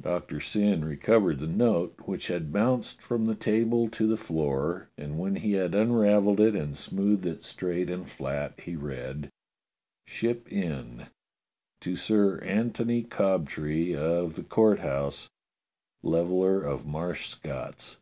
Doctor 0.00 0.40
Syn 0.40 0.82
recovered 0.82 1.40
the 1.40 1.46
note, 1.46 1.94
which 2.06 2.28
had 2.28 2.50
bounced 2.54 3.02
from 3.02 3.26
the 3.26 3.34
table 3.34 3.90
to 3.90 4.06
the 4.06 4.16
floor, 4.16 4.88
and 4.96 5.18
when 5.18 5.36
he 5.36 5.52
had 5.52 5.74
unravelled 5.74 6.40
it 6.40 6.54
and 6.54 6.74
smoothed 6.74 7.26
it 7.26 7.44
straight 7.44 7.90
and 7.90 8.08
flat, 8.08 8.58
he 8.60 8.76
read: 8.76 9.28
"Ship 10.06 10.50
Inn. 10.50 11.08
"To 11.82 11.96
Sir 11.96 12.38
Antony 12.38 13.02
Cobtree 13.02 13.94
of 13.94 14.36
the 14.36 14.42
Court 14.42 14.78
House, 14.78 15.28
Leveller 16.02 16.62
of 16.62 16.86
Marsh 16.86 17.28
Scott 17.28 17.74
s. 17.76 17.98